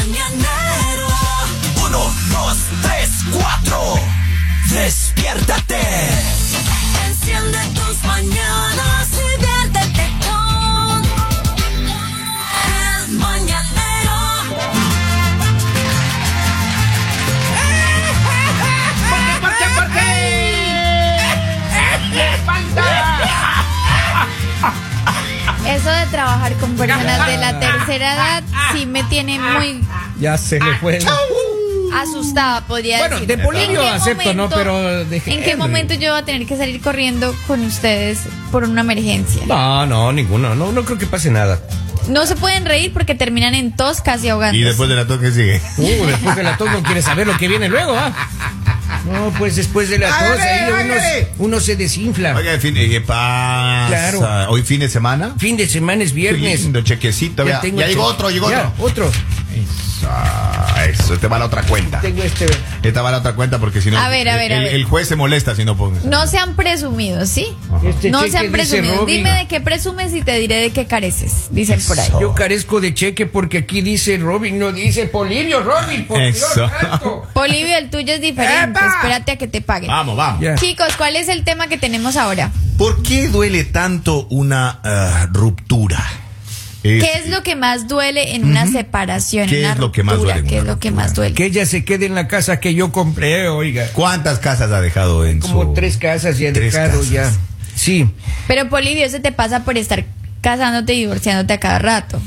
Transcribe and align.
mañanero. 0.00 1.08
Uno, 1.84 2.00
dos, 2.30 2.56
tres, 2.82 3.10
cuatro. 3.32 3.78
Despiértate. 4.70 5.80
Enciende 7.06 7.58
tus 7.74 8.02
mañanas 8.04 9.08
y 9.12 9.40
viértete 9.40 10.04
con 10.26 11.02
el 12.78 13.08
mañanero. 13.18 14.18
¿Por 19.40 19.52
qué? 19.58 19.66
¿Por 19.74 19.86
qué? 19.92 20.10
¡Le 22.14 22.28
falta! 22.44 22.84
Eso 25.66 25.90
de 25.90 26.06
trabajar 26.06 26.52
con 26.54 26.74
personas 26.76 27.26
de 27.26 27.36
la 27.36 27.60
tercera 27.60 27.69
edad 27.96 28.42
sí 28.74 28.86
me 28.86 29.02
tiene 29.04 29.38
muy 29.38 29.80
Ya 30.20 30.36
se 30.38 30.58
le 30.60 30.74
fue. 30.78 30.98
asustada, 31.92 32.66
podría 32.66 32.98
Bueno, 32.98 33.14
decir. 33.20 33.28
de 33.36 33.38
Polibio 33.44 33.80
¿En 33.82 33.88
qué 33.88 33.88
acepto, 33.88 34.34
¿no? 34.34 34.48
Pero 34.48 35.04
de 35.04 35.22
¿En 35.26 35.42
qué 35.42 35.56
momento 35.56 35.94
yo 35.94 36.10
voy 36.12 36.20
a 36.20 36.24
tener 36.24 36.46
que 36.46 36.56
salir 36.56 36.80
corriendo 36.80 37.34
con 37.46 37.64
ustedes 37.64 38.20
por 38.52 38.64
una 38.64 38.82
emergencia? 38.82 39.42
No, 39.46 39.86
no, 39.86 40.12
ninguno. 40.12 40.54
No, 40.54 40.72
no 40.72 40.84
creo 40.84 40.98
que 40.98 41.06
pase 41.06 41.30
nada. 41.30 41.60
No 42.08 42.26
se 42.26 42.34
pueden 42.34 42.64
reír 42.64 42.92
porque 42.92 43.14
terminan 43.14 43.54
en 43.54 43.76
tos 43.76 44.00
casi 44.00 44.28
ahogando. 44.28 44.56
Y 44.58 44.62
después 44.62 44.88
de 44.88 44.96
la 44.96 45.06
toque 45.06 45.30
sigue. 45.30 45.60
Uh, 45.76 46.06
después 46.06 46.34
de 46.36 46.42
la 46.42 46.56
tos 46.56 46.70
no 46.70 46.82
quiere 46.82 47.02
saber 47.02 47.26
lo 47.26 47.36
que 47.36 47.46
viene 47.46 47.68
luego, 47.68 47.94
¿ah? 47.96 48.12
No, 49.06 49.32
pues 49.38 49.56
después 49.56 49.88
de 49.88 49.98
la 49.98 50.08
tos 50.08 50.16
Hágale, 50.18 50.42
ahí 50.42 50.84
uno, 50.84 50.94
uno 51.38 51.60
se 51.60 51.76
desinfla. 51.76 52.36
Oiga, 52.36 52.58
fin, 52.58 52.76
eh, 52.76 52.88
¿qué 52.88 53.00
pasa? 53.00 53.86
Claro. 53.88 54.50
Hoy 54.50 54.62
fin 54.62 54.80
de 54.80 54.88
semana. 54.88 55.34
Fin 55.38 55.56
de 55.56 55.66
semana 55.68 56.04
es 56.04 56.12
viernes. 56.12 56.62
lindo, 56.62 56.82
chequecito. 56.82 57.44
Ya 57.44 57.50
Ya, 57.52 57.60
tengo 57.60 57.80
ya 57.80 57.86
llegó 57.86 58.04
otro, 58.04 58.30
llegó 58.30 58.50
Ya, 58.50 58.72
otro. 58.78 59.06
otro. 59.06 59.12
Eso, 60.84 61.14
este 61.14 61.28
va 61.28 61.36
a 61.36 61.38
la 61.40 61.46
otra 61.46 61.62
cuenta. 61.62 62.00
Tengo 62.00 62.22
este. 62.22 62.46
Esta 62.82 63.02
va 63.02 63.10
a 63.10 63.12
la 63.12 63.18
otra 63.18 63.34
cuenta 63.34 63.58
porque 63.58 63.80
si 63.80 63.90
no. 63.90 63.98
A 63.98 64.08
ver, 64.08 64.28
a 64.28 64.36
ver, 64.36 64.52
a 64.52 64.56
el, 64.56 64.64
ver. 64.64 64.74
el 64.74 64.84
juez 64.84 65.08
se 65.08 65.16
molesta 65.16 65.54
si 65.54 65.64
no 65.64 65.76
pones. 65.76 66.04
No 66.04 66.26
sean 66.26 66.56
presumidos, 66.56 67.28
¿sí? 67.28 67.46
Este 67.84 68.10
no 68.10 68.22
sean 68.28 68.50
presumidos. 68.50 68.98
Robin. 68.98 69.16
Dime 69.16 69.30
de 69.32 69.46
qué 69.46 69.60
presumes 69.60 70.14
y 70.14 70.22
te 70.22 70.38
diré 70.38 70.56
de 70.56 70.70
qué 70.70 70.86
careces, 70.86 71.48
dicen 71.50 71.80
por 71.86 71.98
ahí. 71.98 72.10
Yo 72.20 72.34
carezco 72.34 72.80
de 72.80 72.94
cheque 72.94 73.26
porque 73.26 73.58
aquí 73.58 73.82
dice 73.82 74.16
Robin, 74.18 74.58
no 74.58 74.72
dice 74.72 75.06
Polibio, 75.06 75.62
Robin, 75.62 76.06
por 76.06 76.20
Eso. 76.20 76.46
Dios 76.54 76.70
santo. 76.80 77.26
Polivio, 77.34 77.76
el 77.76 77.90
tuyo 77.90 78.14
es 78.14 78.20
diferente. 78.20 78.78
¡Epa! 78.78 78.94
Espérate 78.96 79.32
a 79.32 79.36
que 79.36 79.48
te 79.48 79.60
paguen. 79.60 79.90
Vamos, 79.90 80.16
vamos. 80.16 80.60
Chicos, 80.60 80.96
¿cuál 80.96 81.16
es 81.16 81.28
el 81.28 81.44
tema 81.44 81.68
que 81.68 81.78
tenemos 81.78 82.16
ahora? 82.16 82.50
¿Por 82.78 83.02
qué 83.02 83.28
duele 83.28 83.64
tanto 83.64 84.26
una 84.30 84.80
ah, 84.82 85.28
ruptura? 85.30 86.02
Es- 86.82 87.04
¿Qué 87.04 87.12
es 87.18 87.28
lo 87.28 87.42
que 87.42 87.56
más 87.56 87.88
duele 87.88 88.34
en 88.34 88.44
una 88.44 88.66
separación? 88.66 89.48
¿Qué 89.48 89.58
en 89.58 89.64
una 89.66 89.74
es 89.74 89.80
lo 89.80 89.92
que 89.92 90.02
más 90.02 90.14
ruptura? 90.14 90.34
duele 90.36 90.48
en 90.48 90.50
¿Qué 90.50 90.58
es 90.58 90.64
lo 90.64 90.78
que 90.78 90.90
más 90.90 91.14
duele? 91.14 91.34
Que 91.34 91.44
ella 91.46 91.66
se 91.66 91.84
quede 91.84 92.06
en 92.06 92.14
la 92.14 92.26
casa 92.28 92.58
que 92.60 92.74
yo 92.74 92.90
compré, 92.90 93.48
oiga. 93.48 93.86
¿Cuántas 93.92 94.38
casas 94.38 94.70
ha 94.72 94.80
dejado 94.80 95.26
en 95.26 95.40
Como 95.40 95.62
su- 95.64 95.74
tres 95.74 95.96
casas 95.98 96.38
ya 96.38 96.48
he 96.48 96.52
Tres 96.52 96.72
dejado 96.72 96.98
casas. 97.00 97.10
ya. 97.10 97.30
Sí. 97.74 98.08
Pero 98.48 98.68
Polivio, 98.68 99.04
eso 99.04 99.20
te 99.20 99.32
pasa 99.32 99.64
por 99.64 99.76
estar 99.78 100.04
casándote 100.40 100.94
y 100.94 101.00
divorciándote 101.00 101.52
a 101.52 101.60
cada 101.60 101.78
rato. 101.80 102.20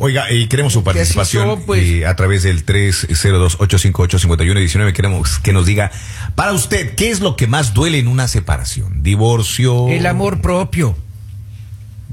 Oiga, 0.00 0.30
y 0.32 0.46
queremos 0.46 0.72
su 0.72 0.84
participación 0.84 1.48
son, 1.48 1.62
pues. 1.66 1.82
eh, 1.84 2.06
a 2.06 2.14
través 2.14 2.44
del 2.44 2.64
302-858-5119. 2.64 4.92
Queremos 4.92 5.38
que 5.40 5.52
nos 5.52 5.66
diga, 5.66 5.90
para 6.34 6.52
usted, 6.52 6.94
¿qué 6.94 7.10
es 7.10 7.20
lo 7.20 7.36
que 7.36 7.46
más 7.46 7.74
duele 7.74 7.98
en 7.98 8.08
una 8.08 8.28
separación? 8.28 9.02
¿Divorcio? 9.02 9.88
El 9.88 10.06
amor 10.06 10.40
propio. 10.40 10.96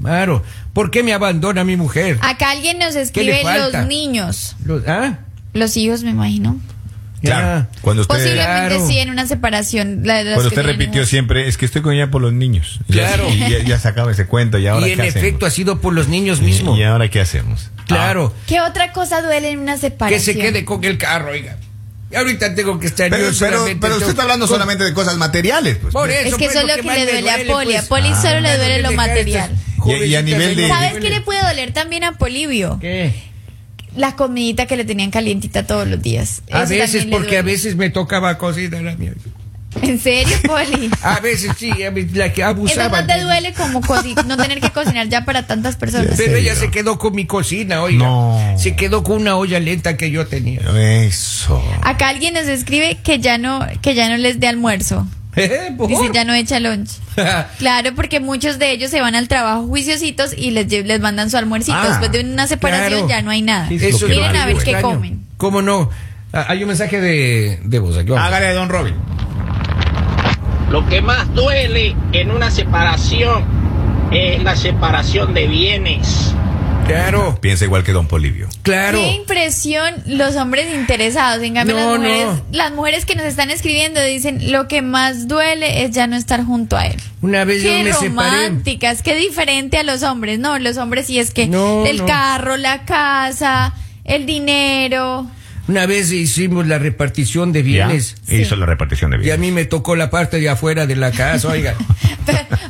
Claro. 0.02 0.42
¿Por 0.76 0.90
qué 0.90 1.02
me 1.02 1.14
abandona 1.14 1.64
mi 1.64 1.74
mujer? 1.78 2.18
Acá 2.20 2.50
alguien 2.50 2.78
nos 2.78 2.94
escribe 2.96 3.42
los 3.42 3.86
niños. 3.86 4.56
Los- 4.62 4.86
¿Ah? 4.86 5.20
Los 5.54 5.74
hijos, 5.78 6.02
me 6.02 6.10
imagino. 6.10 6.60
Claro, 7.22 7.46
Ya. 7.72 7.80
cuando 7.80 8.02
usted, 8.02 8.14
Posiblemente 8.14 8.74
Claro. 8.76 8.86
sí 8.86 8.98
en 8.98 9.08
una 9.08 9.26
separación. 9.26 10.02
la- 10.04 10.22
las 10.22 10.34
cuando 10.34 10.50
que 10.50 10.60
usted 10.60 10.70
repitió 10.70 11.00
hijos. 11.00 11.08
siempre, 11.08 11.48
es 11.48 11.56
que 11.56 11.64
estoy 11.64 11.80
con 11.80 11.94
ella 11.94 12.10
por 12.10 12.20
los 12.20 12.34
niños. 12.34 12.80
Claro. 12.90 13.26
Y 13.30 13.38
ya, 13.38 13.58
ya 13.64 13.78
se 13.80 13.88
acaba 13.88 14.12
ese 14.12 14.26
cuento. 14.26 14.58
¿Y 14.58 14.66
ahora 14.66 14.86
Y 14.86 14.92
en 14.92 15.00
qué 15.00 15.06
efecto 15.08 15.46
ha 15.46 15.50
sido 15.50 15.80
por 15.80 15.94
los 15.94 16.08
niños 16.08 16.42
mismos. 16.42 16.78
¿Y 16.78 16.82
ahora 16.82 17.08
qué 17.10 17.20
hacemos? 17.22 17.70
Claro. 17.86 18.34
¿Qué 18.46 18.60
otra 18.60 18.92
cosa 18.92 19.22
duele 19.22 19.48
en 19.52 19.60
una 19.60 19.76
Que 19.76 19.80
separación? 19.80 20.20
se 20.20 20.36
quede 20.36 20.66
con 20.66 20.84
el 20.84 20.98
carro, 20.98 21.30
oiga. 21.30 21.56
Y 22.12 22.16
ahorita 22.16 22.54
tengo 22.54 22.78
que 22.78 22.86
estar 22.88 23.08
Pero, 23.08 23.28
pero, 23.40 23.64
pero 23.80 23.94
usted 23.96 24.10
está 24.10 24.22
hablando 24.24 24.46
con- 24.46 24.54
solamente 24.56 24.84
de 24.84 24.92
cosas 24.92 25.16
materiales. 25.16 25.78
Pues. 25.80 25.94
Por 25.94 26.10
Es 26.10 26.26
eso, 26.26 26.36
que 26.36 26.44
pues, 26.44 26.56
eso 26.56 26.66
es 26.66 26.76
lo 26.76 26.82
que 26.82 26.82
le 26.82 26.88
me 27.06 27.12
duele 27.12 27.30
a 27.30 27.36
duele, 27.38 27.50
Poli. 27.52 27.74
A 27.76 27.78
pues. 27.78 27.88
Poli 27.88 28.14
solo 28.14 28.40
le 28.40 28.50
Ah, 28.50 28.56
duele 28.58 28.82
lo 28.82 28.92
material. 28.92 29.50
Estas 29.88 30.06
Y- 30.06 30.10
y 30.10 30.14
a 30.14 30.20
jovencitas 30.20 30.24
nivel 30.40 30.56
de- 30.56 30.62
ahí. 30.64 30.68
¿Sabes 30.68 30.92
qué 31.02 31.10
le 31.10 31.20
puede 31.20 31.42
doler 31.42 31.72
también 31.72 32.04
a 32.04 32.12
Polivio? 32.12 32.78
¿Qué? 32.80 33.12
La 33.96 34.14
comidita 34.14 34.66
que 34.66 34.76
le 34.76 34.84
tenían 34.84 35.10
calientita 35.10 35.66
todos 35.66 35.88
los 35.88 36.02
días. 36.02 36.42
A 36.52 36.64
Eso 36.64 36.70
veces, 36.74 37.06
porque 37.06 37.38
a 37.38 37.42
veces 37.42 37.76
me 37.76 37.88
tocaba 37.90 38.36
cocinar 38.36 38.86
a 38.88 38.94
mí. 38.96 39.08
¿En 39.82 40.00
serio, 40.00 40.36
Poli? 40.46 40.90
A 41.02 41.20
veces 41.20 41.50
sí, 41.58 41.70
a 41.82 41.90
veces 41.90 42.16
la 42.16 42.32
que 42.32 42.40
Eso 42.40 42.48
abusaba. 42.50 43.02
no 43.02 43.06
te 43.06 43.20
duele 43.20 43.52
como 43.52 43.82
no 44.26 44.36
tener 44.38 44.60
que 44.60 44.70
cocinar 44.70 45.08
ya 45.08 45.24
para 45.26 45.46
tantas 45.46 45.76
personas. 45.76 46.14
Pero 46.16 46.36
ella 46.36 46.54
se 46.54 46.70
quedó 46.70 46.98
con 46.98 47.14
mi 47.14 47.26
cocina, 47.26 47.82
oiga. 47.82 48.04
No. 48.06 48.54
Se 48.58 48.74
quedó 48.74 49.02
con 49.02 49.20
una 49.20 49.36
olla 49.36 49.60
lenta 49.60 49.96
que 49.98 50.10
yo 50.10 50.26
tenía. 50.26 50.60
Eso. 51.04 51.62
Acá 51.82 52.08
alguien 52.08 52.34
nos 52.34 52.48
escribe 52.48 52.98
que 53.02 53.18
ya 53.18 53.36
no, 53.38 53.66
que 53.82 53.94
ya 53.94 54.08
no 54.08 54.16
les 54.16 54.40
dé 54.40 54.48
almuerzo. 54.48 55.06
¿Por? 55.76 55.88
Dice, 55.88 56.10
ya 56.12 56.24
no 56.24 56.32
echa 56.34 56.58
lunch. 56.60 56.90
Claro, 57.58 57.94
porque 57.94 58.20
muchos 58.20 58.58
de 58.58 58.72
ellos 58.72 58.90
se 58.90 59.00
van 59.00 59.14
al 59.14 59.28
trabajo 59.28 59.66
juiciositos 59.66 60.32
y 60.36 60.50
les, 60.50 60.66
les 60.70 61.00
mandan 61.00 61.30
su 61.30 61.36
almuercito. 61.36 61.76
Ah, 61.80 61.88
Después 61.88 62.10
de 62.12 62.20
una 62.20 62.46
separación 62.46 63.06
Claro. 63.06 63.08
ya 63.08 63.22
no 63.22 63.30
hay 63.30 63.42
nada. 63.42 63.68
Eso 63.70 64.08
Miren 64.08 64.36
a 64.36 64.46
ver 64.46 64.56
qué 64.56 64.70
extraño. 64.72 64.82
comen. 64.96 65.26
¿Cómo 65.36 65.62
no? 65.62 65.90
Ah, 66.32 66.46
hay 66.48 66.62
un 66.62 66.68
mensaje 66.68 67.00
de, 67.00 67.60
de 67.64 67.78
voz 67.78 67.96
aquí. 67.96 68.12
Hágale, 68.12 68.52
don 68.52 68.68
Robin. 68.68 68.94
Lo 70.70 70.86
que 70.88 71.00
más 71.00 71.32
duele 71.34 71.94
en 72.12 72.30
una 72.30 72.50
separación 72.50 73.44
es 74.10 74.42
la 74.42 74.56
separación 74.56 75.32
de 75.32 75.46
bienes. 75.46 76.34
Claro, 76.86 77.38
Piensa 77.40 77.64
igual 77.64 77.82
que 77.84 77.92
don 77.92 78.06
Polivio. 78.08 78.48
claro. 78.62 78.98
Qué 78.98 79.12
impresión 79.12 79.94
los 80.06 80.36
hombres 80.36 80.74
interesados. 80.74 81.42
En 81.42 81.54
cambio, 81.54 81.76
No, 81.76 81.92
las, 81.92 81.98
mujeres, 82.00 82.26
no. 82.26 82.42
las 82.52 82.72
mujeres 82.72 83.04
que 83.06 83.14
nos 83.16 83.26
están 83.26 83.50
escribiendo 83.50 84.02
dicen 84.02 84.52
lo 84.52 84.68
que 84.68 84.82
más 84.82 85.28
duele 85.28 85.84
es 85.84 85.90
ya 85.90 86.06
no 86.06 86.16
estar 86.16 86.44
junto 86.44 86.76
a 86.76 86.86
él. 86.86 86.96
Una 87.22 87.44
vez 87.44 87.62
yo 87.62 87.70
Qué 87.70 87.84
me 87.84 87.92
separé. 87.92 88.08
románticas, 88.08 89.02
qué 89.02 89.14
diferente 89.16 89.78
a 89.78 89.82
los 89.82 90.02
hombres. 90.02 90.38
No, 90.38 90.58
los 90.58 90.76
hombres 90.76 91.06
sí 91.06 91.18
es 91.18 91.32
que 91.32 91.46
No, 91.46 91.84
el 91.86 91.98
no. 91.98 92.06
carro, 92.06 92.56
la 92.56 92.84
casa, 92.84 93.72
el 94.04 94.26
dinero. 94.26 95.26
Una 95.68 95.86
vez 95.86 96.12
hicimos 96.12 96.66
la 96.66 96.78
repartición 96.78 97.52
de 97.52 97.62
bienes. 97.62 98.16
Ya, 98.26 98.36
Hizo 98.36 98.54
la 98.56 98.66
repartición 98.66 99.10
de 99.10 99.16
Y 99.16 99.20
a 99.20 99.22
bienes. 99.22 99.40
mí 99.40 99.50
me 99.52 99.64
tocó 99.64 99.96
la 99.96 100.10
parte 100.10 100.38
de 100.38 100.48
afuera 100.48 100.86
de 100.86 100.94
la 100.96 101.10
casa, 101.10 101.48
oiga. 101.48 101.74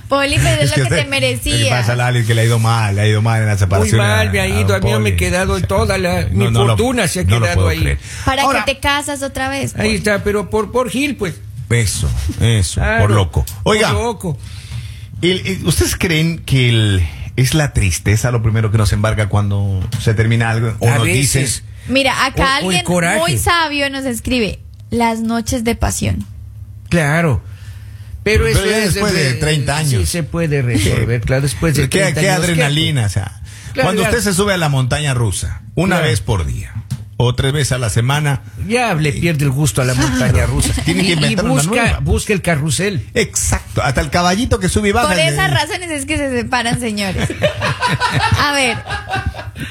Poli, 0.08 0.36
pero 0.42 0.62
es, 0.62 0.70
lo 0.76 0.84
que, 0.84 0.90
te 0.90 1.02
¿Qué 1.02 1.04
merecía. 1.08 1.70
pasa, 1.70 1.94
Lali? 1.94 2.24
Que 2.24 2.34
le 2.34 2.42
ha 2.42 2.44
ido 2.44 2.58
mal, 2.58 2.94
le 2.94 3.02
ha 3.02 3.06
ido 3.06 3.20
mal 3.22 3.40
en 3.40 3.46
la 3.46 3.52
Muy 3.52 3.58
separación. 3.58 3.98
mal 3.98 4.30
me 4.32 4.40
ha 4.40 4.46
ido, 4.48 4.74
a 4.74 4.80
mí 4.80 4.90
don 4.90 5.02
me 5.02 5.10
he 5.10 5.16
quedado 5.16 5.60
toda 5.60 5.98
la. 5.98 6.22
No, 6.30 6.46
mi 6.46 6.50
no 6.50 6.60
lo- 6.64 6.66
fortuna 6.68 7.06
se 7.08 7.20
ha 7.20 7.24
quedado 7.26 7.68
ahí. 7.68 7.80
creer. 7.80 7.98
¿Para 8.24 8.42
Ahora- 8.42 8.64
que 8.64 8.74
te 8.74 8.80
casas 8.80 9.22
otra 9.22 9.48
vez? 9.48 9.74
Ahí 9.74 9.82
Poli? 9.88 9.94
está, 9.96 10.24
pero 10.24 10.48
por, 10.50 10.72
por 10.72 10.88
Gil, 10.90 11.16
pues. 11.16 11.34
Eso, 11.68 12.08
eso, 12.40 12.80
Claro, 12.80 13.02
por 13.02 13.10
loco. 13.10 13.44
Oiga, 13.64 13.92
Por 13.92 14.02
loco. 14.02 14.38
el- 15.20 15.42
el- 15.46 15.66
¿ustedes 15.66 15.96
creen 15.96 16.38
que 16.38 16.68
el- 16.70 17.06
es 17.36 17.54
la 17.54 17.72
tristeza 17.72 18.30
lo 18.30 18.42
primero 18.42 18.70
que 18.70 18.78
nos 18.78 18.92
embarga 18.92 19.28
cuando 19.28 19.86
se 20.00 20.14
termina 20.14 20.48
algo? 20.50 20.74
¿O 20.78 20.88
A 20.88 20.94
nos 20.98 21.04
veces. 21.04 21.32
dicen, 21.32 21.64
Mira, 21.88 22.24
acá 22.26 22.60
O- 22.62 22.66
alguien 22.70 22.84
muy 23.18 23.38
sabio 23.38 23.88
nos 23.90 24.04
escribe 24.04 24.60
las 24.90 25.20
noches 25.20 25.64
de 25.64 25.74
pasión. 25.76 26.24
Claro. 26.88 27.42
Pero, 28.22 28.44
Pero 28.44 28.58
eso 28.58 28.66
ya 28.66 28.78
es 28.78 28.94
después 28.94 29.12
de 29.12 29.34
30 29.34 29.76
años. 29.76 30.00
Sí, 30.02 30.06
se 30.06 30.22
puede 30.24 30.62
resolver, 30.62 31.20
claro, 31.24 31.42
después 31.42 31.74
de 31.76 31.88
¿qué, 31.88 31.98
30 32.00 32.20
qué 32.20 32.30
años, 32.30 32.44
adrenalina? 32.44 33.06
O 33.06 33.08
sea, 33.08 33.40
Claro, 33.72 33.86
cuando 33.88 34.02
usted 34.02 34.20
se 34.20 34.34
sube 34.34 34.52
a 34.54 34.56
la 34.56 34.68
montaña 34.68 35.14
rusa, 35.14 35.62
una 35.74 35.96
Claro. 35.96 36.08
vez 36.10 36.20
por 36.22 36.44
día, 36.46 36.72
o 37.18 37.34
tres 37.34 37.52
veces 37.52 37.72
a 37.72 37.78
la 37.78 37.88
semana, 37.90 38.42
Ya 38.66 38.94
le 38.94 39.12
pierde 39.12 39.44
el 39.44 39.50
gusto 39.50 39.80
a 39.80 39.84
la 39.84 39.94
montaña 39.94 40.44
rusa. 40.46 40.72
Tiene 40.84 41.02
que 41.02 41.06
Y- 41.08 41.10
y, 41.10 41.12
inventar 41.14 41.44
una 41.44 41.54
busca, 41.54 41.68
nueva. 41.70 41.98
busca 42.00 42.32
el 42.32 42.42
carrusel. 42.42 43.06
exacto, 43.14 43.82
hasta 43.82 44.00
el 44.00 44.10
caballito 44.10 44.58
que 44.58 44.68
sube 44.68 44.88
y 44.88 44.92
baja. 44.92 45.08
Por 45.08 45.18
esas 45.18 45.50
razones 45.50 45.90
es 45.90 46.04
que 46.06 46.16
se 46.16 46.30
separan, 46.30 46.80
señores. 46.80 47.28
A 48.40 48.52
ver, 48.52 48.76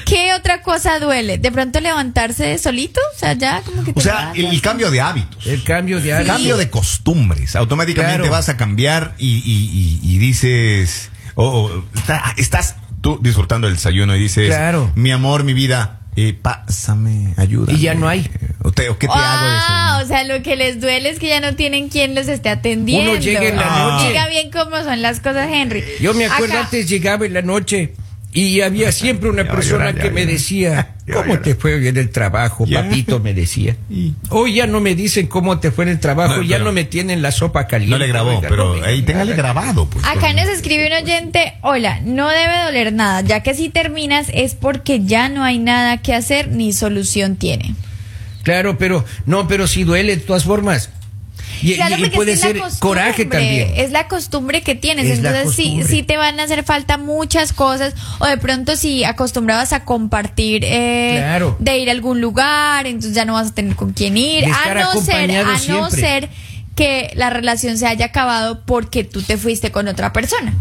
¿qué 0.04 0.32
otra 0.34 0.62
cosa 0.62 0.98
duele? 0.98 1.38
¿De 1.38 1.50
pronto 1.52 1.80
levantarse 1.80 2.58
solito? 2.58 3.00
O 3.14 3.18
sea, 3.18 3.32
ya 3.34 3.62
como 3.62 3.84
que 3.84 3.92
te 3.92 3.98
O 4.00 4.02
sea, 4.02 4.32
el, 4.34 4.46
el 4.46 4.60
cambio 4.60 4.90
de 4.90 5.00
hábitos. 5.00 5.46
El 5.46 5.62
cambio 5.64 6.00
de 6.00 6.10
El 6.10 6.16
hábito. 6.16 6.32
cambio 6.32 6.56
de 6.56 6.70
costumbres. 6.70 7.56
Automáticamente 7.56 8.16
Claro. 8.18 8.30
vas 8.30 8.48
a 8.48 8.56
cambiar 8.56 9.14
y, 9.18 9.36
y- 9.44 10.00
y- 10.02 10.14
y 10.14 10.18
dices, 10.18 11.10
oh, 11.34 11.46
oh, 11.70 11.84
está- 11.94 12.34
estás 12.36 12.76
tú 13.00 13.18
disfrutando 13.22 13.68
el 13.68 13.74
desayuno 13.74 14.16
y 14.16 14.20
dices, 14.20 14.48
Claro. 14.48 14.90
mi 14.96 15.10
amor, 15.12 15.44
mi 15.44 15.52
vida, 15.54 16.00
eh, 16.16 16.32
pásame, 16.32 17.34
ayuda. 17.36 17.72
Y 17.72 17.78
ya 17.78 17.94
no 17.94 18.08
hay. 18.08 18.28
¿O, 18.62 18.72
te- 18.72 18.88
o 18.88 18.98
qué 18.98 19.06
te 19.06 19.12
hago 19.12 19.46
de 19.46 19.58
Ah, 19.68 20.00
o 20.02 20.06
sea, 20.06 20.24
lo 20.24 20.42
que 20.42 20.56
les 20.56 20.80
duele 20.80 21.10
es 21.10 21.18
que 21.18 21.28
ya 21.28 21.40
no 21.40 21.54
tienen 21.54 21.88
quien 21.88 22.14
los 22.14 22.26
esté 22.26 22.48
atendiendo. 22.48 23.12
Uno 23.12 23.20
llega 23.20 23.44
en 23.46 23.56
la 23.56 23.66
Ah. 23.68 23.90
noche. 23.92 24.08
Diga 24.08 24.26
bien 24.28 24.50
cómo 24.50 24.82
son 24.82 25.02
las 25.02 25.20
cosas, 25.20 25.48
Henry. 25.52 25.84
Yo 26.00 26.14
me 26.14 26.24
acuerdo 26.26 26.54
Acá- 26.54 26.64
antes 26.64 26.88
llegaba 26.88 27.26
en 27.26 27.34
la 27.34 27.42
noche 27.42 27.94
Y 28.36 28.60
había 28.60 28.92
siempre 28.92 29.30
una 29.30 29.44
persona 29.50 29.86
llorar, 29.92 30.02
que 30.02 30.10
me 30.10 30.26
decía, 30.26 30.94
¿cómo 31.12 31.38
te 31.40 31.54
fue 31.54 31.88
en 31.88 31.96
el 31.96 32.10
trabajo, 32.10 32.66
Ya. 32.66 32.82
papito? 32.82 33.18
Me 33.18 33.32
decía. 33.32 33.76
Hoy 34.28 34.54
ya 34.56 34.66
no 34.66 34.80
me 34.80 34.94
dicen 34.94 35.26
cómo 35.26 35.58
te 35.58 35.70
fue 35.70 35.84
en 35.84 35.90
el 35.92 36.00
trabajo, 36.00 36.36
No, 36.36 36.42
ya 36.42 36.58
no 36.58 36.70
me 36.70 36.84
tienen 36.84 37.22
la 37.22 37.32
sopa 37.32 37.66
caliente. 37.66 37.92
No 37.92 37.98
le 37.98 38.08
grabó, 38.08 38.36
Oiga, 38.36 38.48
pero 38.50 38.76
no 38.76 38.84
ahí 38.84 39.00
téngale 39.00 39.32
grabado, 39.34 39.88
pues. 39.88 40.04
Acá 40.04 40.34
nos 40.34 40.48
escribe 40.48 40.86
un 40.86 40.92
oyente, 41.04 41.54
hola, 41.62 42.00
no 42.04 42.28
debe 42.28 42.62
doler 42.64 42.92
nada, 42.92 43.22
ya 43.22 43.42
que 43.42 43.54
si 43.54 43.70
terminas 43.70 44.26
es 44.34 44.54
porque 44.54 45.02
ya 45.04 45.30
no 45.30 45.42
hay 45.42 45.58
nada 45.58 46.02
que 46.02 46.12
hacer 46.12 46.48
ni 46.48 46.74
solución 46.74 47.36
tiene. 47.36 47.74
Claro, 48.42 48.76
pero 48.78 49.04
no, 49.24 49.48
pero 49.48 49.66
sí 49.66 49.82
duele 49.84 50.16
de 50.16 50.22
todas 50.22 50.44
formas. 50.44 50.90
Y, 51.62 51.74
Claro, 51.74 51.96
puede 52.14 52.32
es 52.32 52.40
ser 52.40 52.56
la 52.56 52.62
costumbre, 52.62 52.80
coraje 53.02 53.24
también. 53.24 53.72
Es 53.76 53.90
la 53.90 54.08
costumbre 54.08 54.62
que 54.62 54.74
tienes. 54.74 55.06
Es 55.06 55.18
Entonces, 55.18 55.54
sí, 55.54 55.80
sí 55.86 56.02
te 56.02 56.16
van 56.16 56.38
a 56.40 56.44
hacer 56.44 56.64
falta 56.64 56.98
muchas 56.98 57.52
cosas. 57.52 57.94
O 58.18 58.26
de 58.26 58.36
pronto, 58.38 58.76
si 58.76 59.04
acostumbrabas 59.04 59.72
a 59.72 59.84
compartir 59.84 60.64
eh, 60.64 61.16
Claro. 61.18 61.56
de 61.58 61.78
ir 61.78 61.88
a 61.88 61.92
algún 61.92 62.20
lugar, 62.20 62.86
entonces 62.86 63.14
ya 63.14 63.24
no 63.24 63.34
vas 63.34 63.48
a 63.48 63.54
tener 63.54 63.76
con 63.76 63.92
quién 63.92 64.16
ir. 64.16 64.44
A 64.44 64.74
no 64.74 65.00
ser, 65.00 65.30
a 65.30 65.58
no 65.68 65.90
ser 65.90 66.28
que 66.74 67.10
la 67.14 67.30
relación 67.30 67.78
se 67.78 67.86
haya 67.86 68.06
acabado 68.06 68.62
porque 68.64 69.02
tú 69.02 69.22
te 69.22 69.38
fuiste 69.38 69.72
con 69.72 69.88
otra 69.88 70.12
persona. 70.12 70.54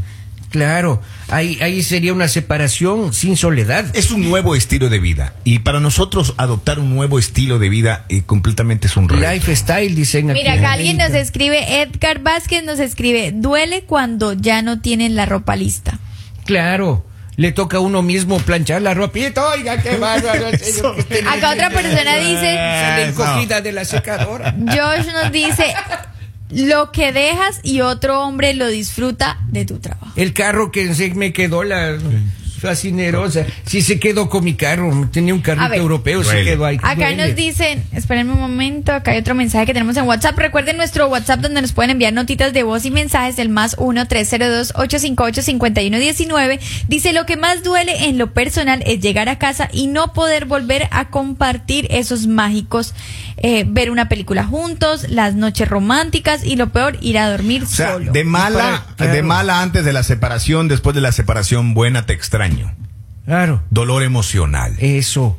Claro, 0.50 1.02
ahí, 1.30 1.58
ahí 1.62 1.84
sería 1.84 2.14
una 2.14 2.28
separación 2.28 3.14
sin 3.14 3.38
soledad. 3.38 3.86
Es 3.96 4.12
un 4.12 4.28
nuevo 4.30 4.56
estilo 4.56 4.90
de 4.90 5.00
vida. 5.00 5.34
Y 5.44 5.60
para 5.60 5.80
nosotros 5.80 6.34
adoptar 6.38 6.80
un 6.80 6.94
nuevo 6.96 7.20
estilo 7.20 7.60
de 7.60 7.70
vida 7.70 8.06
eh, 8.10 8.24
completamente 8.26 8.88
es 8.88 8.98
un 8.98 9.10
reto. 9.10 9.30
Lifestyle, 9.32 9.96
dicen 9.96 10.32
aquí. 10.32 10.40
Mira, 10.40 10.54
acá 10.54 10.74
alguien 10.74 10.98
nos 10.98 11.12
escribe, 11.12 11.82
Edgar 11.82 12.20
Vázquez 12.20 12.64
nos 12.64 12.80
escribe, 12.80 13.32
duele 13.34 13.84
cuando 13.84 14.34
ya 14.34 14.62
no 14.62 14.80
tienen 14.82 15.16
la 15.16 15.26
ropa 15.26 15.56
lista. 15.56 16.00
Claro, 16.46 17.06
le 17.38 17.52
toca 17.52 17.78
a 17.78 17.80
uno 17.82 18.02
mismo 18.02 18.38
planchar 18.40 18.82
la 18.82 18.94
ropita. 18.94 19.48
Oiga, 19.50 19.82
qué 19.82 19.96
bárbaro. 19.98 20.48
Acá 20.48 21.52
otra 21.52 21.70
persona 21.70 22.16
dice, 22.18 22.56
Sale 22.56 23.10
Eso. 23.10 23.24
encogida 23.24 23.62
de 23.62 23.72
la 23.72 23.84
secadora. 23.86 24.56
Josh 24.58 25.08
nos 25.12 25.32
dice, 25.32 25.74
lo 26.50 26.92
que 26.92 27.12
dejas 27.12 27.60
y 27.64 27.82
otro 27.82 28.22
hombre 28.22 28.54
lo 28.54 28.68
disfruta 28.68 29.40
de 29.50 29.66
tu 29.66 29.80
trabajo. 29.80 30.12
El 30.16 30.34
carro 30.34 30.72
que 30.72 30.94
se 30.94 31.14
me 31.14 31.34
quedó 31.34 31.64
la 31.64 31.98
fascinerosa. 32.66 33.46
Sí 33.66 33.82
se 33.82 34.00
quedó 34.00 34.30
con 34.30 34.44
mi 34.44 34.54
carro. 34.56 35.08
Tenía 35.12 35.34
un 35.34 35.42
carrito 35.42 35.70
ver. 35.70 35.80
europeo, 35.80 36.24
se 36.24 36.44
quedó 36.44 36.66
ahí. 36.66 36.78
Acá 36.78 36.96
Duele. 37.08 37.28
nos 37.28 37.36
dicen, 37.36 37.84
espérenme 37.94 38.34
un 38.34 38.40
momento, 38.40 38.92
acá 38.94 39.12
hay 39.12 39.20
otro 39.20 39.36
mensaje 39.36 39.66
que 39.66 39.74
tenemos 39.74 39.98
en 39.98 40.06
WhatsApp. 40.06 40.38
Recuerden 40.38 40.78
nuestro 40.78 41.08
WhatsApp 41.08 41.40
donde 41.42 41.62
nos 41.62 41.74
pueden 41.74 41.92
enviar 41.92 42.14
notitas 42.14 42.54
de 42.54 42.64
voz 42.64 42.86
y 42.86 42.92
mensajes 42.92 43.36
del 43.36 43.50
más 43.50 43.78
1-302-858-5119. 43.78 46.60
Dice, 46.88 47.14
lo 47.14 47.26
que 47.26 47.38
más 47.38 47.64
duele 47.64 48.06
en 48.10 48.18
lo 48.18 48.34
personal 48.34 48.84
es 48.86 49.00
llegar 49.02 49.30
a 49.30 49.38
casa 49.38 49.70
y 49.72 49.88
no 49.88 50.14
poder 50.14 50.46
volver 50.46 50.88
a 50.92 51.10
compartir 51.10 51.88
esos 51.90 52.28
mágicos, 52.28 52.94
eh, 53.38 53.66
ver 53.68 53.92
una 53.92 54.08
película 54.10 54.44
juntos, 54.46 55.08
las 55.10 55.36
noches 55.36 55.68
románticas 55.68 56.44
y 56.46 56.56
lo 56.56 56.70
peor, 56.70 56.98
ir 57.02 57.18
a 57.18 57.30
dormir 57.30 57.64
O 57.64 57.68
sea, 57.68 57.94
solo. 57.94 58.12
de 58.12 58.24
mala, 58.24 58.86
Para- 58.98 59.12
de 59.14 59.22
mala 59.24 59.62
antes 59.62 59.86
de 59.86 59.94
la 59.94 60.04
separación, 60.04 60.68
después 60.68 60.96
de 60.96 61.02
la 61.02 61.12
separación 61.12 61.74
buena 61.74 62.06
te 62.06 62.14
Claro. 63.26 63.62
Dolor 63.72 64.04
emocional. 64.04 64.76
Eso. 64.80 65.38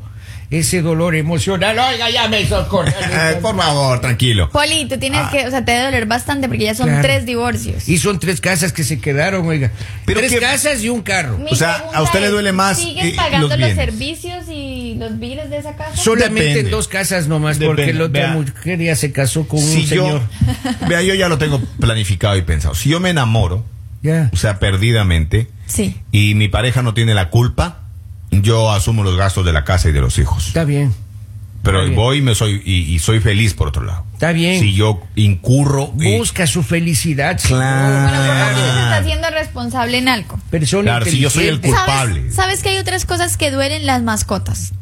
Ese 0.48 0.80
dolor 0.80 1.16
emocional. 1.16 1.76
Oiga, 1.76 2.08
ya 2.08 2.28
me 2.28 2.40
hizo 2.40 2.68
correr. 2.68 2.94
Por 3.42 3.56
favor, 3.56 4.00
tranquilo. 4.00 4.48
Poli, 4.50 4.86
tú 4.88 4.96
tienes 4.96 5.20
Ah. 5.24 5.28
que, 5.32 5.44
o 5.46 5.50
sea, 5.50 5.64
te 5.64 5.72
debe 5.72 5.84
doler 5.86 6.06
bastante 6.06 6.46
porque 6.46 6.62
ya 6.64 6.74
son 6.76 6.86
Claro. 6.86 7.02
tres 7.02 7.26
divorcios. 7.26 7.88
Y 7.88 7.98
son 7.98 8.20
tres 8.20 8.40
casas 8.40 8.72
que 8.72 8.84
se 8.84 9.00
quedaron, 9.00 9.44
oiga. 9.46 9.72
Pero 10.04 10.20
tres 10.20 10.32
que- 10.32 10.38
casas 10.38 10.82
y 10.84 10.88
un 10.88 11.02
carro. 11.02 11.36
Mi 11.38 11.50
O 11.50 11.56
sea, 11.56 11.84
¿a 11.92 12.00
usted 12.02 12.20
le 12.20 12.28
duele 12.28 12.52
más, 12.52 12.78
¿Sigues 12.78 13.06
eh, 13.06 13.12
pagando 13.16 13.56
los 13.56 13.72
servicios 13.72 14.44
y 14.48 14.94
los 15.00 15.18
biles 15.18 15.50
de 15.50 15.58
esa 15.58 15.74
casa? 15.74 15.96
Solamente 15.96 16.42
Depende. 16.44 16.60
en 16.60 16.70
dos 16.70 16.86
casas 16.86 17.26
nomás, 17.26 17.58
porque 17.58 17.82
Depende, 17.82 17.98
la 18.00 18.04
otra 18.04 18.22
vea. 18.22 18.32
mujer 18.34 18.78
ya 18.80 18.94
se 18.94 19.10
casó 19.10 19.48
con 19.48 19.58
Si 19.58 19.80
un 19.80 19.86
señor. 19.88 20.22
yo, 20.22 20.86
vea, 20.88 21.02
yo 21.02 21.14
ya 21.14 21.28
lo 21.28 21.38
tengo 21.38 21.60
planificado 21.80 22.36
y 22.36 22.42
pensado. 22.42 22.76
Si 22.76 22.88
yo 22.88 23.00
me 23.00 23.10
enamoro, 23.10 23.64
Ya. 24.00 24.30
o 24.32 24.36
sea, 24.36 24.60
perdidamente, 24.60 25.48
Sí. 25.66 26.00
y 26.12 26.34
mi 26.34 26.48
pareja 26.48 26.82
no 26.82 26.94
tiene 26.94 27.14
la 27.14 27.28
culpa, 27.30 27.80
yo 28.30 28.70
asumo 28.72 29.02
los 29.02 29.16
gastos 29.16 29.44
de 29.44 29.52
la 29.52 29.64
casa 29.64 29.88
y 29.88 29.92
de 29.92 30.00
los 30.00 30.18
hijos. 30.18 30.46
Está 30.48 30.64
bien. 30.64 30.94
Pero 31.62 31.78
está 31.78 31.86
bien. 31.90 31.96
voy 31.96 32.18
y 32.18 32.22
me 32.22 32.34
soy 32.36 32.62
y, 32.64 32.94
y 32.94 32.98
soy 33.00 33.18
feliz 33.18 33.54
por 33.54 33.66
otro 33.68 33.82
lado. 33.82 34.04
Está 34.12 34.30
bien. 34.32 34.60
Si 34.60 34.72
yo 34.74 35.02
incurro 35.16 35.92
y- 35.98 36.16
Busca 36.16 36.46
su 36.46 36.62
felicidad. 36.62 37.40
Claro. 37.42 37.92
Bueno, 37.92 38.08
por 38.08 38.16
lo 38.16 38.34
menos 38.54 38.60
se 38.60 38.80
está 38.82 38.96
haciendo 38.98 39.30
responsable 39.30 39.98
en 39.98 40.08
algo. 40.08 40.38
Persona 40.50 40.82
Claro, 40.84 41.06
si 41.06 41.18
yo 41.18 41.28
soy 41.28 41.48
el 41.48 41.54
inteligente. 41.56 41.84
culpable. 41.84 42.20
¿Sabes, 42.20 42.34
¿Sabes 42.36 42.62
que 42.62 42.68
hay 42.68 42.78
otras 42.78 43.04
cosas 43.04 43.36
que 43.36 43.50
duelen 43.50 43.84
las 43.86 44.02
mascotas? 44.02 44.72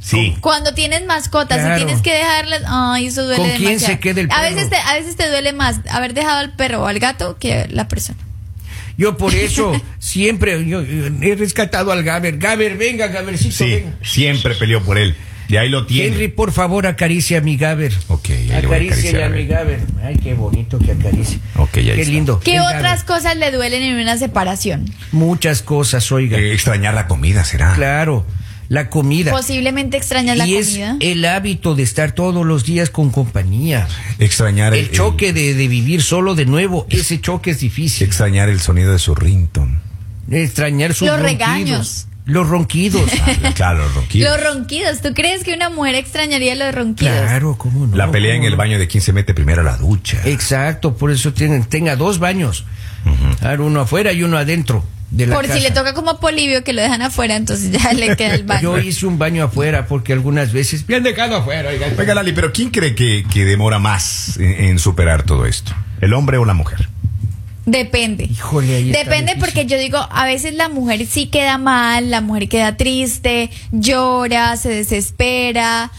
sí. 0.00 0.36
Cuando 0.40 0.74
tienes 0.74 1.04
mascotas 1.06 1.58
Claro. 1.58 1.74
y 1.82 1.84
tienes 1.84 2.02
que 2.02 2.12
dejarlas, 2.14 2.62
ay, 2.66 3.06
eso 3.06 3.22
duele 3.24 3.36
¿Con 3.38 3.46
quién 3.50 3.62
demasiado. 3.68 3.94
se 3.94 4.00
queda 4.00 4.20
el 4.22 4.30
A 4.30 4.36
perro? 4.40 4.54
veces 4.54 4.70
te, 4.70 4.76
a 4.76 4.94
veces 4.94 5.16
te 5.16 5.28
duele 5.28 5.52
más 5.52 5.80
haber 5.90 6.14
dejado 6.14 6.38
al 6.38 6.52
perro 6.54 6.82
o 6.82 6.86
al 6.86 6.98
gato 6.98 7.36
que 7.38 7.66
la 7.70 7.88
persona. 7.88 8.18
Yo 8.96 9.16
por 9.16 9.34
eso 9.34 9.72
siempre 9.98 10.64
yo, 10.66 10.80
he 10.82 11.34
rescatado 11.36 11.92
al 11.92 12.02
Gaber. 12.02 12.38
Gaber, 12.38 12.76
venga, 12.76 13.08
Gabercito, 13.08 13.54
Sí, 13.54 13.70
venga. 13.70 13.92
siempre 14.02 14.54
peleó 14.54 14.82
por 14.82 14.98
él. 14.98 15.14
Y 15.46 15.56
ahí 15.56 15.68
lo 15.68 15.84
tiene. 15.84 16.08
Henry, 16.08 16.28
por 16.28 16.52
favor, 16.52 16.86
acaricia 16.86 17.36
a 17.38 17.40
mi 17.42 17.58
Gaber. 17.58 17.92
Ok, 18.08 18.30
Acaricia 18.56 19.24
a 19.24 19.26
a 19.26 19.28
mi. 19.28 19.44
Gaber. 19.46 19.80
Ay, 20.02 20.16
qué 20.16 20.32
bonito 20.32 20.78
que 20.78 20.92
acaricia. 20.92 21.38
Ok, 21.56 21.76
ahí 21.76 21.84
Qué 21.84 22.00
está. 22.00 22.12
lindo. 22.12 22.40
¿Qué 22.40 22.54
El 22.56 22.62
otras 22.62 22.82
Gaber. 22.82 23.04
cosas 23.04 23.36
le 23.36 23.50
duelen 23.50 23.82
en 23.82 24.00
una 24.00 24.16
separación? 24.16 24.86
Muchas 25.12 25.60
cosas, 25.60 26.10
oiga. 26.12 26.38
Eh, 26.38 26.54
extrañar 26.54 26.94
la 26.94 27.06
comida 27.08 27.44
será. 27.44 27.74
Claro, 27.74 28.24
la 28.68 28.88
comida. 28.90 29.30
Posiblemente 29.30 29.96
extrañas 29.96 30.36
la 30.36 30.46
y 30.46 30.56
es 30.56 30.68
comida. 30.70 30.96
el 31.00 31.24
hábito 31.24 31.74
de 31.74 31.82
estar 31.82 32.12
todos 32.12 32.44
los 32.46 32.64
días 32.64 32.90
con 32.90 33.10
compañía. 33.10 33.86
Extrañar 34.18 34.74
El 34.74 34.90
choque 34.90 35.32
de, 35.32 35.54
de 35.54 35.68
vivir 35.68 36.02
solo 36.02 36.34
de 36.34 36.46
nuevo, 36.46 36.86
ese 36.90 37.20
choque 37.20 37.50
es 37.50 37.60
difícil. 37.60 38.06
extrañar 38.06 38.48
el 38.48 38.60
sonido 38.60 38.92
de 38.92 38.98
su 38.98 39.14
rington. 39.14 39.80
Extrañar 40.30 40.94
sus 40.94 41.06
Los 41.08 41.20
ronquidos. 41.20 41.38
regaños. 41.46 42.06
Los 42.26 42.48
ronquidos. 42.48 43.10
claro, 43.54 43.84
los 43.84 43.94
ronquidos. 43.94 44.30
Los 44.30 44.42
ronquidos. 44.54 45.00
¿Tú 45.02 45.12
crees 45.12 45.44
que 45.44 45.52
una 45.52 45.68
mujer 45.68 45.94
extrañaría 45.96 46.54
los 46.54 46.74
ronquidos? 46.74 47.12
claro, 47.20 47.56
cómo 47.58 47.86
no. 47.86 47.94
La 47.96 48.10
pelea 48.10 48.34
en 48.34 48.44
el 48.44 48.56
baño 48.56 48.78
de 48.78 48.88
quién 48.88 49.02
se 49.02 49.12
mete 49.12 49.34
primero 49.34 49.60
a 49.60 49.64
la 49.64 49.76
ducha. 49.76 50.20
Exacto, 50.24 50.96
por 50.96 51.10
eso 51.10 51.34
tienen, 51.34 51.64
tenga 51.64 51.96
dos 51.96 52.18
baños. 52.18 52.64
Claro, 53.40 53.66
uno 53.66 53.82
afuera 53.82 54.14
y 54.14 54.22
uno 54.22 54.38
adentro 54.38 54.82
de 55.16 55.26
la 55.26 55.34
Por 55.36 55.46
casa. 55.46 55.56
si 55.56 55.62
le 55.62 55.70
toca 55.70 55.94
como 55.94 56.10
a 56.10 56.20
Polivio 56.20 56.64
que 56.64 56.72
lo 56.72 56.82
dejan 56.82 57.02
afuera, 57.02 57.36
entonces 57.36 57.70
ya 57.70 57.92
le 57.92 58.16
queda 58.16 58.34
el 58.34 58.44
baño. 58.44 58.62
Yo 58.62 58.78
hice 58.78 59.06
un 59.06 59.18
baño 59.18 59.44
afuera 59.44 59.86
porque 59.86 60.12
algunas 60.12 60.52
veces 60.52 60.84
me 60.88 60.96
han 60.96 61.02
dejado 61.02 61.36
afuera. 61.36 61.70
oiga. 61.70 61.86
Oiga, 61.98 62.14
Lali, 62.14 62.32
pero 62.32 62.52
¿quién 62.52 62.70
cree 62.70 62.94
que, 62.94 63.24
que 63.32 63.44
demora 63.44 63.78
más 63.78 64.36
en, 64.38 64.64
en 64.64 64.78
superar 64.78 65.22
todo 65.22 65.46
esto? 65.46 65.72
¿El 66.00 66.12
hombre 66.14 66.36
o 66.38 66.44
la 66.44 66.54
mujer? 66.54 66.88
Depende. 67.66 68.24
Híjole, 68.24 68.76
ahí 68.76 68.90
está 68.90 69.04
Depende 69.04 69.32
difícil. 69.34 69.40
porque 69.40 69.66
yo 69.66 69.78
digo, 69.78 69.98
a 70.10 70.26
veces 70.26 70.52
la 70.54 70.68
mujer 70.68 71.06
sí 71.06 71.28
queda 71.28 71.56
mal, 71.56 72.10
la 72.10 72.20
mujer 72.20 72.48
queda 72.48 72.76
triste, 72.76 73.48
llora, 73.72 74.56
se 74.58 74.68
desespera, 74.68 75.90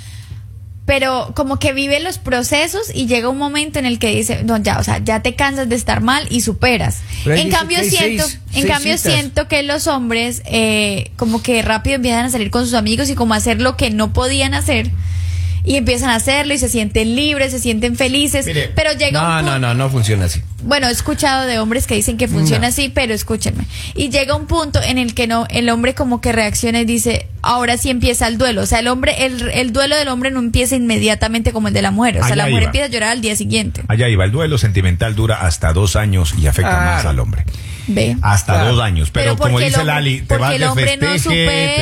pero 0.85 1.31
como 1.35 1.57
que 1.57 1.73
vive 1.73 1.99
los 1.99 2.19
procesos 2.19 2.83
y 2.93 3.07
llega 3.07 3.27
un 3.29 3.37
momento 3.39 3.79
en 3.79 3.85
el 3.87 3.97
que 3.97 4.09
dice, 4.15 4.43
no, 4.43 4.57
ya, 4.57 4.77
o 4.77 4.83
sea, 4.83 4.99
ya 5.03 5.21
te 5.23 5.33
cansas 5.35 5.67
de 5.67 5.75
estar 5.75 6.01
mal 6.01 6.27
y 6.29 6.41
superas. 6.41 6.99
Pero 7.23 7.35
En 7.37 7.49
cambio 7.49 7.79
siento, 7.83 8.23
seis- 8.27 8.39
en 8.49 8.53
seis 8.53 8.65
cambio 8.67 8.97
citas. 8.97 9.13
siento 9.13 9.47
que 9.47 9.63
los 9.63 9.87
hombres 9.87 10.43
eh, 10.45 11.09
como 11.15 11.41
que 11.41 11.61
rápido 11.63 11.95
empiezan 11.95 12.25
a 12.25 12.29
salir 12.29 12.51
con 12.51 12.65
sus 12.65 12.75
amigos 12.75 13.09
y 13.09 13.15
como 13.15 13.33
a 13.33 13.37
hacer 13.37 13.61
lo 13.61 13.75
que 13.77 13.89
no 13.89 14.13
podían 14.13 14.53
hacer. 14.53 14.91
Y 15.63 15.77
empiezan 15.77 16.11
a 16.11 16.15
hacerlo 16.17 16.53
y 16.53 16.59
se 16.59 16.69
sienten 16.69 17.15
libres, 17.15 17.51
se 17.51 17.57
sienten 17.59 17.95
felices, 17.95 18.45
Mire, 18.45 18.69
pero 18.75 18.91
llega 18.93 19.19
un 19.21 19.27
No, 19.27 19.35
punto, 19.37 19.59
no, 19.59 19.67
no, 19.69 19.73
no 19.73 19.89
funciona 19.89 20.25
así. 20.25 20.39
Bueno, 20.65 20.87
he 20.87 20.91
escuchado 20.91 21.45
de 21.45 21.59
hombres 21.59 21.87
que 21.87 21.95
dicen 21.95 22.17
que 22.17 22.27
funciona 22.27 22.61
No. 22.63 22.67
así, 22.67 22.89
pero 22.89 23.13
escúchenme. 23.13 23.65
Y 23.93 24.09
llega 24.09 24.35
un 24.35 24.47
punto 24.47 24.81
en 24.81 24.97
el 24.97 25.13
que 25.13 25.27
no, 25.27 25.45
el 25.49 25.69
hombre 25.69 25.93
como 25.93 26.21
que 26.21 26.31
reacciona 26.31 26.81
y 26.81 26.85
dice, 26.85 27.27
ahora 27.41 27.77
sí 27.77 27.89
empieza 27.89 28.27
el 28.27 28.37
duelo. 28.37 28.61
O 28.61 28.65
sea, 28.65 28.79
el 28.79 28.87
hombre, 28.87 29.25
el, 29.25 29.49
el 29.51 29.71
duelo 29.73 29.95
del 29.95 30.07
hombre 30.09 30.31
no 30.31 30.39
empieza 30.39 30.75
inmediatamente 30.75 31.53
como 31.53 31.67
el 31.69 31.73
de 31.73 31.81
la 31.81 31.91
mujer. 31.91 32.15
O 32.15 32.19
sea, 32.19 32.27
Allá 32.27 32.35
la 32.35 32.43
mujer 32.47 32.63
iba. 32.63 32.65
empieza 32.69 32.85
a 32.87 32.89
llorar 32.89 33.09
al 33.11 33.21
día 33.21 33.35
siguiente. 33.35 33.83
Allá 33.87 34.09
iba, 34.09 34.25
el 34.25 34.31
duelo 34.31 34.57
sentimental 34.57 35.15
dura 35.15 35.35
hasta 35.41 35.71
dos 35.73 35.95
años 35.95 36.33
y 36.37 36.47
afecta 36.47 36.77
más 36.79 37.05
al 37.05 37.19
hombre. 37.19 37.45
Ve. 37.87 38.17
Hasta 38.23 38.53
Claro. 38.53 38.71
dos 38.73 38.83
años. 38.83 39.11
Pero, 39.11 39.37
como 39.37 39.59
dice 39.59 39.75
hombre- 39.75 39.85
Lali, 39.93 40.17
te 40.21 40.25
porque 40.25 40.41
vas 40.41 40.53
el 40.55 40.63
hombre 40.63 40.97
no 40.97 41.07
festeje, 41.11 41.19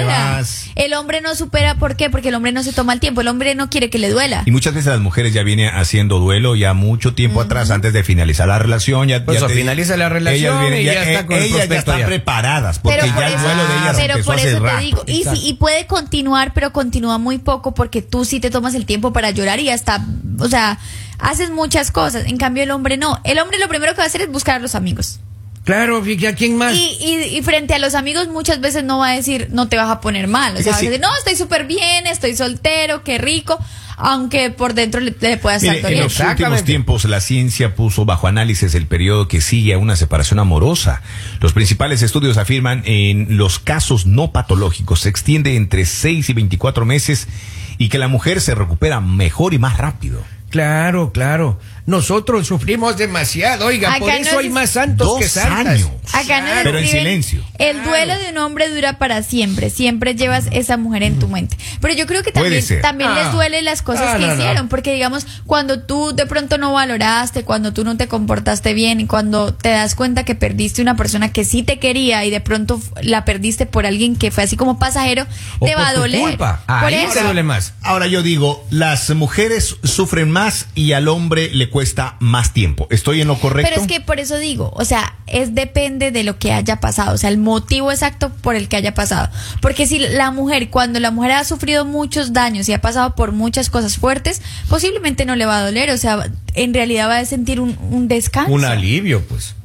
supera. 0.02 0.32
vas... 0.36 0.66
El 0.76 0.94
hombre 0.96 1.22
no 1.22 1.34
supera, 1.34 1.76
¿por 1.76 1.96
qué? 1.96 2.10
Porque 2.10 2.28
el 2.28 2.36
hombre 2.36 2.52
no 2.52 2.62
se 2.62 2.74
toma 2.74 2.92
el 2.92 3.00
tiempo. 3.00 3.22
El 3.22 3.30
hombre 3.30 3.56
no 3.56 3.70
quiere 3.70 3.90
que 3.90 4.00
le 4.00 4.10
duela. 4.10 4.44
Y 4.46 4.52
muchas 4.52 4.74
veces 4.74 4.92
las 4.92 5.00
mujeres 5.00 5.34
ya 5.34 5.44
vienen 5.44 5.70
haciendo 5.74 6.20
duelo 6.20 6.58
ya 6.58 6.74
mucho 6.74 7.14
tiempo 7.14 7.40
atrás, 7.40 7.72
antes 7.72 7.94
de 7.94 8.04
finalizar 8.04 8.50
la 8.50 8.60
relación. 8.60 8.73
Ya, 8.80 9.24
Pues 9.26 9.40
ya 9.40 9.46
eso, 9.46 9.56
finaliza 9.56 9.98
la 9.98 10.10
relación 10.10 10.74
y 10.74 10.84
ya 10.84 11.04
está 11.04 11.26
con 11.26 11.36
el 11.38 11.44
ellas 11.44 11.68
ya 11.70 11.76
están 11.78 12.00
ya. 12.00 12.06
preparadas, 12.06 12.80
porque 12.80 12.98
pero 13.00 13.14
por 13.14 13.22
ya 13.22 13.28
el 13.28 13.34
eso, 13.34 13.44
duelo 13.44 13.68
de 13.68 13.74
ellas 13.78 13.96
pero 13.98 14.14
empezó 14.14 14.26
por 14.26 14.36
hace 14.36 14.50
eso 14.50 14.64
te 14.64 14.78
digo, 14.82 15.04
y, 15.08 15.24
si- 15.24 15.48
y 15.48 15.54
puede 15.54 15.86
continuar, 15.88 16.54
pero 16.54 16.74
continúa 16.74 17.18
muy 17.18 17.38
poco 17.38 17.74
porque 17.74 18.02
tú 18.02 18.26
sí 18.26 18.40
te 18.40 18.50
tomas 18.50 18.76
el 18.76 18.86
tiempo 18.86 19.14
para 19.14 19.32
llorar 19.32 19.60
y 19.60 19.70
hasta, 19.70 20.04
o 20.40 20.48
sea, 20.48 20.80
haces 21.20 21.50
muchas 21.52 21.92
cosas. 21.92 22.26
En 22.26 22.38
cambio 22.38 22.64
el 22.64 22.72
hombre 22.72 22.98
no. 22.98 23.20
El 23.24 23.40
hombre 23.40 23.58
lo 23.60 23.68
primero 23.70 23.94
que 23.94 23.98
va 24.00 24.04
a 24.04 24.08
hacer 24.08 24.22
es 24.22 24.30
buscar 24.32 24.56
a 24.56 24.60
los 24.60 24.76
amigos. 24.76 25.20
Claro, 25.64 26.06
¿y 26.06 26.26
a 26.26 26.36
quién 26.36 26.58
más? 26.58 26.76
Y, 26.76 26.98
y, 27.00 27.38
y 27.38 27.42
frente 27.42 27.74
a 27.74 27.80
los 27.80 27.96
amigos 27.96 28.28
muchas 28.28 28.60
veces 28.60 28.84
no 28.84 29.00
va 29.00 29.12
a 29.12 29.16
decir, 29.16 29.48
no 29.52 29.70
te 29.70 29.78
vas 29.78 29.90
a 29.90 30.02
poner 30.02 30.28
mal. 30.28 30.58
O 30.58 30.62
sea, 30.62 30.74
va 30.74 30.78
a 30.78 30.80
sí. 30.80 30.88
decir, 30.88 31.02
no, 31.02 31.08
estoy 31.18 31.36
súper 31.36 31.66
bien, 31.66 32.06
estoy 32.06 32.36
soltero, 32.36 33.04
qué 33.04 33.18
rico, 33.18 33.58
aunque 33.96 34.50
por 34.50 34.74
dentro 34.74 35.00
le, 35.00 35.16
le 35.18 35.38
pueda 35.38 35.56
estar 35.56 35.76
Mire, 35.76 35.94
en 35.94 36.04
los 36.04 36.20
últimos 36.20 36.64
tiempos 36.66 37.06
la 37.06 37.22
ciencia 37.22 37.76
puso 37.76 38.04
bajo 38.04 38.28
análisis 38.28 38.76
el 38.76 38.88
periodo 38.88 39.30
que 39.30 39.40
sigue 39.40 39.74
a 39.74 39.78
una 39.78 39.96
separación 39.96 40.40
amorosa. 40.40 41.02
Los 41.40 41.54
principales 41.54 42.02
estudios 42.02 42.38
afirman 42.38 42.84
en 42.86 43.38
los 43.38 43.60
casos 43.60 44.06
no 44.06 44.34
patológicos 44.34 45.02
se 45.02 45.10
extiende 45.10 45.56
entre 45.56 45.86
6 45.86 46.30
y 46.30 46.34
24 46.34 46.86
meses 46.86 47.30
y 47.78 47.88
que 47.88 48.00
la 48.00 48.10
mujer 48.10 48.42
se 48.42 48.54
recupera 48.54 49.00
mejor 49.00 49.54
y 49.54 49.60
más 49.60 49.78
rápido. 49.78 50.22
Claro, 50.50 51.12
claro. 51.12 51.60
Nosotros 51.86 52.48
sufrimos 52.48 52.96
demasiado, 52.98 53.66
oiga, 53.66 53.90
Acá 53.90 54.00
por 54.00 54.08
no 54.10 54.16
eso 54.16 54.40
hay 54.40 54.50
más 54.50 54.70
santos 54.70 55.06
Dos 55.08 55.20
que 55.20 55.28
santas. 55.28 55.68
años. 55.76 55.90
Acá 56.14 56.44
Pero 56.64 56.80
en 56.80 56.88
silencio. 56.88 57.44
El 57.60 57.74
Claro. 57.78 57.90
duelo 57.90 58.18
de 58.20 58.30
un 58.30 58.38
hombre 58.38 58.70
dura 58.74 58.98
para 58.98 59.22
siempre. 59.24 59.70
Siempre 59.70 60.16
llevas 60.16 60.46
esa 60.52 60.78
mujer 60.78 61.04
en 61.04 61.20
tu 61.20 61.28
mente. 61.28 61.58
Pero 61.82 61.94
yo 61.94 62.06
creo 62.08 62.24
que 62.24 62.32
también, 62.32 62.64
también 62.82 63.10
Ah. 63.12 63.24
les 63.24 63.32
duele 63.34 63.62
las 63.62 63.82
cosas 63.82 64.06
Ah, 64.10 64.18
que 64.18 64.26
no, 64.28 64.36
no. 64.36 64.42
hicieron. 64.42 64.70
Porque 64.70 64.94
digamos, 64.94 65.26
cuando 65.46 65.82
tú 65.82 66.14
de 66.16 66.26
pronto 66.26 66.58
no 66.58 66.72
valoraste, 66.74 67.44
cuando 67.44 67.74
tú 67.74 67.84
no 67.84 67.98
te 67.98 68.08
comportaste 68.08 68.74
bien 68.74 69.02
y 69.02 69.06
cuando 69.06 69.54
te 69.54 69.70
das 69.70 69.96
cuenta 69.96 70.24
que 70.24 70.36
perdiste 70.36 70.82
una 70.82 70.96
persona 70.96 71.32
que 71.34 71.44
sí 71.44 71.64
te 71.64 71.80
quería 71.80 72.24
y 72.26 72.30
de 72.30 72.40
pronto 72.42 72.82
la 73.02 73.26
perdiste 73.26 73.66
por 73.66 73.86
alguien 73.86 74.16
que 74.16 74.32
fue 74.32 74.44
así 74.44 74.56
como 74.56 74.80
pasajero, 74.80 75.26
O 75.60 75.66
te 75.66 75.76
va 75.76 75.90
a 75.90 75.94
doler. 75.94 76.22
culpa. 76.22 76.64
Por 76.66 76.76
Ahí 76.86 76.96
eso. 76.96 77.14
te 77.14 77.24
duele 77.24 77.44
más. 77.44 77.74
Ahora 77.82 78.08
yo 78.08 78.24
digo, 78.24 78.66
las 78.70 79.10
mujeres 79.12 79.76
sufren 79.84 80.32
más 80.32 80.68
y 80.76 80.94
al 80.94 81.08
hombre 81.08 81.50
le 81.54 81.70
cuesta 81.74 82.18
más 82.20 82.54
tiempo. 82.54 82.88
¿Estoy 82.92 83.20
en 83.20 83.28
lo 83.28 83.40
correcto? 83.40 83.70
Pero 83.70 83.82
es 83.82 83.88
que 83.88 84.00
por 84.00 84.20
eso 84.20 84.38
digo, 84.38 84.72
o 84.76 84.86
sea, 84.86 85.16
es 85.26 85.56
depende 85.56 86.12
de 86.12 86.24
lo 86.24 86.38
que 86.38 86.54
haya 86.54 86.80
pasado, 86.80 87.16
o 87.16 87.18
sea, 87.18 87.32
el 87.32 87.40
motivo 87.40 87.92
exacto 87.92 88.30
por 88.30 88.56
el 88.56 88.70
que 88.70 88.76
haya 88.76 88.94
pasado. 88.94 89.30
Porque 89.60 89.88
si 89.88 89.98
la 89.98 90.30
mujer, 90.30 90.70
cuando 90.70 91.00
la 91.00 91.10
mujer 91.10 91.32
ha 91.32 91.44
sufrido 91.44 91.84
muchos 91.84 92.32
daños 92.32 92.70
y 92.70 92.74
ha 92.74 92.80
pasado 92.80 93.16
por 93.16 93.32
muchas 93.32 93.72
cosas 93.72 93.98
fuertes, 93.98 94.44
posiblemente 94.70 95.26
no 95.26 95.36
le 95.36 95.48
va 95.48 95.58
a 95.58 95.66
doler, 95.66 95.90
o 95.90 95.98
sea, 95.98 96.30
en 96.54 96.74
realidad 96.76 97.10
va 97.10 97.18
a 97.18 97.26
sentir 97.26 97.60
un, 97.60 97.76
un 97.90 98.08
descanso. 98.08 98.54
Un 98.54 98.66
alivio, 98.66 99.22
pues. 99.26 99.56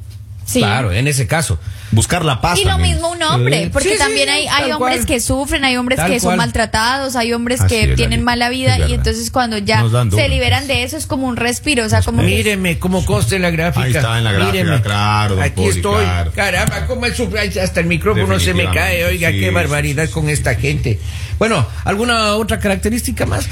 Sí. 0.45 0.59
Claro, 0.59 0.91
en 0.91 1.07
ese 1.07 1.27
caso. 1.27 1.59
Buscar 1.91 2.23
la 2.23 2.39
paz. 2.39 2.59
Y 2.59 2.63
lo 2.65 2.71
también. 2.71 2.93
mismo 2.93 3.09
un 3.11 3.21
hombre, 3.23 3.63
Sí. 3.63 3.69
porque 3.73 3.89
Sí, 3.93 3.97
también 3.97 4.25
sí, 4.29 4.33
hay, 4.35 4.47
hay 4.47 4.71
hombres 4.71 4.97
cual. 4.97 5.05
que 5.07 5.19
sufren, 5.19 5.63
hay 5.63 5.75
hombres 5.75 5.97
Tal 5.97 6.11
que 6.11 6.19
son 6.19 6.27
cual. 6.29 6.37
maltratados, 6.37 7.15
hay 7.15 7.33
hombres 7.33 7.61
Así 7.61 7.69
que 7.75 7.83
es, 7.91 7.95
tienen 7.95 8.23
mala 8.23 8.49
vida 8.49 8.77
y 8.87 8.93
entonces 8.93 9.31
cuando 9.31 9.57
ya 9.57 9.83
se 10.13 10.29
liberan 10.29 10.65
pues. 10.65 10.67
de 10.67 10.83
eso 10.83 10.97
es 10.97 11.07
como 11.07 11.27
un 11.27 11.35
respiro, 11.35 11.85
o 11.85 11.89
sea, 11.89 12.01
como 12.03 12.21
que 12.21 12.27
Míreme 12.27 12.77
cómo 12.77 13.03
consta 13.05 13.35
en 13.35 13.41
la 13.41 13.49
gráfica. 13.49 13.85
Ahí 13.85 13.95
está 13.95 14.17
en 14.19 14.23
la 14.23 14.31
gráfica, 14.33 14.51
Míreme. 14.63 14.81
claro, 14.81 15.41
Aquí 15.41 15.51
Poli, 15.55 15.69
estoy. 15.69 16.03
claro. 16.03 16.31
Caramba, 16.35 16.85
cómo 16.85 17.05
es 17.07 17.19
Hasta 17.57 17.79
el 17.79 17.87
micrófono 17.87 18.39
se 18.39 18.53
me 18.53 18.65
cae. 18.71 19.05
Oiga, 19.05 19.29
sí, 19.31 19.39
qué 19.39 19.47
sí, 19.47 19.53
barbaridad 19.53 20.09
con 20.11 20.29
esta 20.29 20.55
gente. 20.55 20.99
Bueno, 21.39 21.65
¿alguna 21.85 22.35
otra 22.35 22.59
característica 22.59 23.25
más? 23.25 23.47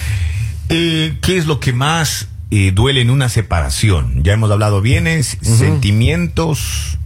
Eh, 0.70 1.16
¿Qué 1.22 1.38
es 1.38 1.46
lo 1.48 1.60
que 1.60 1.74
más 1.74 2.28
eh, 2.52 2.72
duele 2.74 3.02
en 3.02 3.10
una 3.10 3.30
separación? 3.30 4.22
Ya 4.24 4.34
hemos 4.34 4.52
hablado 4.52 4.82
bienes, 4.82 5.38
sentimientos, 5.42 6.98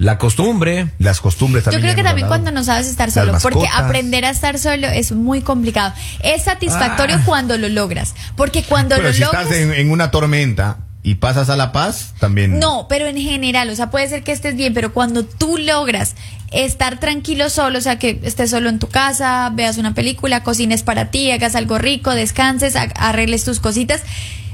La 0.00 0.16
costumbre. 0.16 0.88
las 0.98 1.20
costumbres 1.20 1.62
Yo 1.64 1.70
también. 1.72 1.82
creo 1.82 1.92
ya 1.92 1.96
que 1.96 2.02
también 2.02 2.24
hablado. 2.24 2.42
cuando 2.44 2.58
no 2.58 2.64
sabes 2.64 2.86
estar 2.88 3.10
solo, 3.10 3.36
porque 3.42 3.68
aprender 3.72 4.24
a 4.24 4.30
estar 4.30 4.58
solo 4.58 4.86
es 4.88 5.12
muy 5.12 5.42
complicado. 5.42 5.92
Es 6.22 6.44
satisfactorio 6.44 7.16
Ah. 7.16 7.22
cuando 7.26 7.58
lo 7.58 7.68
logras, 7.68 8.14
porque 8.34 8.62
cuando 8.62 8.96
Pero 8.96 9.08
lo 9.08 9.14
si 9.14 9.20
logras... 9.20 9.42
estás 9.44 9.58
en, 9.58 9.74
en 9.74 9.90
una 9.90 10.10
tormenta 10.10 10.78
y 11.02 11.16
pasas 11.16 11.50
a 11.50 11.56
la 11.56 11.72
paz, 11.72 12.14
también. 12.18 12.58
No, 12.58 12.86
pero 12.88 13.06
en 13.08 13.16
general, 13.18 13.68
o 13.70 13.76
sea, 13.76 13.90
puede 13.90 14.08
ser 14.08 14.22
que 14.22 14.32
estés 14.32 14.56
bien, 14.56 14.72
pero 14.74 14.92
cuando 14.94 15.24
tú 15.24 15.58
logras 15.58 16.14
estar 16.50 16.98
tranquilo 16.98 17.48
solo, 17.50 17.78
o 17.78 17.80
sea, 17.82 17.98
que 17.98 18.20
estés 18.22 18.50
solo 18.50 18.68
en 18.70 18.78
tu 18.78 18.88
casa, 18.88 19.50
veas 19.54 19.76
una 19.78 19.94
película, 19.94 20.42
cocines 20.42 20.82
para 20.82 21.10
ti, 21.10 21.30
hagas 21.30 21.54
algo 21.54 21.78
rico, 21.78 22.10
descanses, 22.10 22.74
arregles 22.76 23.44
tus 23.44 23.60
cositas, 23.60 24.02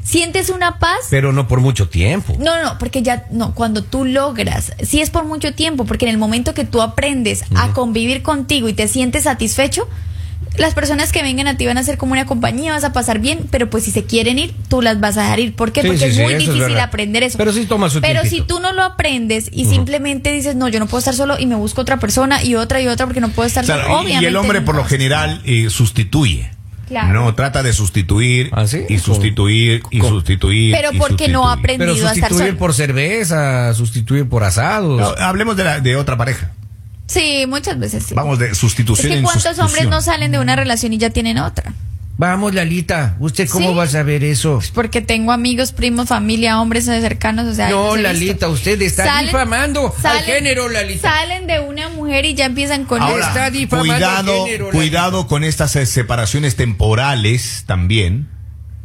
sientes 0.06 0.50
una 0.50 0.78
paz. 0.78 0.98
Pero 1.10 1.32
no 1.32 1.48
por 1.48 1.60
mucho 1.60 1.88
tiempo. 1.88 2.34
No, 2.38 2.62
no, 2.62 2.78
porque 2.78 3.02
ya, 3.02 3.24
no, 3.32 3.54
cuando 3.54 3.82
tú 3.82 4.04
logras, 4.04 4.72
sí 4.82 5.00
es 5.00 5.10
por 5.10 5.24
mucho 5.24 5.52
tiempo, 5.52 5.84
porque 5.84 6.04
en 6.06 6.12
el 6.12 6.18
momento 6.18 6.54
que 6.54 6.64
tú 6.64 6.80
aprendes 6.80 7.42
a 7.56 7.72
convivir 7.72 8.22
contigo 8.22 8.68
y 8.68 8.72
te 8.72 8.86
sientes 8.88 9.24
satisfecho, 9.24 9.88
las 10.58 10.74
personas 10.74 11.12
que 11.12 11.22
vengan 11.22 11.48
a 11.48 11.56
ti 11.56 11.66
van 11.66 11.76
a 11.76 11.82
ser 11.82 11.98
como 11.98 12.12
una 12.12 12.24
compañía, 12.24 12.72
vas 12.72 12.84
a 12.84 12.92
pasar 12.92 13.18
bien, 13.18 13.40
pero 13.50 13.68
pues 13.68 13.84
si 13.84 13.90
se 13.90 14.04
quieren 14.04 14.38
ir, 14.38 14.54
tú 14.68 14.80
las 14.80 15.00
vas 15.00 15.16
a 15.18 15.22
dejar 15.22 15.40
ir. 15.40 15.54
¿Por 15.54 15.72
qué? 15.72 15.82
Sí, 15.82 15.88
Porque 15.88 16.10
sí, 16.12 16.18
es 16.20 16.24
muy 16.24 16.34
difícil 16.34 16.78
aprender 16.78 17.22
eso. 17.24 17.36
Pero 17.36 17.52
sí 17.52 17.66
toma 17.66 17.90
su 17.90 18.00
Pero 18.00 18.22
si 18.24 18.40
tú 18.42 18.60
no 18.60 18.72
lo 18.72 18.82
aprendes 18.82 19.50
y 19.52 19.64
simplemente 19.66 20.32
dices, 20.32 20.54
no, 20.54 20.68
yo 20.68 20.78
no 20.78 20.86
puedo 20.86 21.00
estar 21.00 21.14
solo 21.14 21.38
y 21.38 21.46
me 21.46 21.56
busco 21.56 21.80
otra 21.82 21.98
persona 21.98 22.42
y 22.44 22.54
otra 22.54 22.80
y 22.80 22.86
otra 22.86 23.06
porque 23.06 23.20
no 23.20 23.28
puedo 23.30 23.46
estar 23.46 23.64
Claro, 23.64 23.82
solo, 23.82 23.94
y- 23.94 23.96
y, 23.96 24.04
obviamente. 24.04 24.28
el 24.28 24.36
hombre 24.36 24.60
no 24.60 24.66
por 24.66 24.76
lo 24.76 24.84
general 24.84 25.42
eh, 25.44 25.68
sustituye. 25.68 26.50
Claro. 26.86 27.12
No, 27.24 27.34
trata 27.34 27.62
de 27.64 27.72
sustituir 27.72 28.50
¿Ah, 28.52 28.66
sí? 28.66 28.84
y 28.88 28.98
sustituir 28.98 29.82
y 29.90 30.00
sustituir. 30.00 30.72
Pero 30.74 30.92
y 30.92 30.98
porque 30.98 31.26
no 31.28 31.42
sustituir. 31.42 31.58
aprende 31.58 31.78
Pero 31.84 31.92
aprendido 31.92 32.08
a 32.08 32.12
estar 32.12 32.28
sustituir 32.28 32.50
solo. 32.52 32.58
por 32.58 32.74
cerveza, 32.74 33.74
sustituir 33.74 34.28
por 34.28 34.44
asados. 34.44 35.00
No, 35.00 35.24
hablemos 35.24 35.56
de, 35.56 35.64
la, 35.64 35.80
de 35.80 35.96
otra 35.96 36.16
pareja. 36.16 36.52
Sí, 37.06 37.44
muchas 37.48 37.78
veces 37.78 38.04
sí. 38.06 38.14
Vamos 38.14 38.38
de 38.38 38.50
es 38.50 38.58
sustitución 38.58 39.10
que 39.12 39.18
en 39.18 39.24
cuántos 39.24 39.58
hombres 39.58 39.88
no 39.88 40.00
salen 40.02 40.32
de 40.32 40.38
una 40.38 40.56
relación 40.56 40.92
y 40.92 40.98
ya 40.98 41.10
tienen 41.10 41.38
otra. 41.38 41.72
Vamos, 42.18 42.54
Lalita, 42.54 43.14
¿usted 43.20 43.46
cómo 43.46 43.70
Sí. 43.70 43.74
va 43.76 43.82
a 43.82 43.88
saber 43.88 44.24
eso? 44.24 44.54
Pues 44.54 44.70
porque 44.70 45.02
tengo 45.02 45.32
amigos, 45.32 45.72
primos, 45.72 46.08
familia, 46.08 46.58
hombres 46.62 46.86
cercanos, 46.86 47.46
o 47.46 47.54
sea. 47.54 47.68
No, 47.68 47.94
Lalita, 47.94 48.32
visto. 48.32 48.50
usted 48.52 48.80
está 48.80 49.20
difamando 49.20 49.94
al 50.02 50.22
género, 50.22 50.70
Lalita. 50.70 51.10
Salen 51.10 51.46
de 51.46 51.60
una 51.60 51.90
mujer 51.90 52.24
y 52.24 52.32
ya 52.32 52.46
empiezan 52.46 52.84
con 52.86 53.02
Ahora, 53.02 53.26
está 53.26 53.50
difamando 53.50 53.92
cuidado, 53.92 54.44
género, 54.46 54.70
cuidado 54.70 55.26
con 55.26 55.44
estas 55.44 55.76
eh, 55.76 55.84
separaciones 55.84 56.56
temporales 56.56 57.64
también. 57.66 58.28